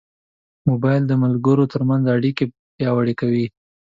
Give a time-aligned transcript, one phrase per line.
[0.67, 3.45] موبایل د ملګرو ترمنځ اړیکې پیاوړې کوي.